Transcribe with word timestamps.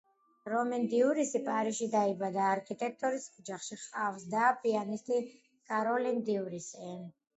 რომენ 0.51 0.85
დიურისი 0.93 1.41
პარიზში 1.49 1.89
დაიბადა, 1.95 2.47
არქიტექტორის 2.53 3.27
ოჯახში, 3.43 3.77
ჰყავს 3.83 4.25
და, 4.35 4.49
პიანისტი 4.65 5.21
კაროლინ 5.73 6.23
დიურისი. 6.31 6.95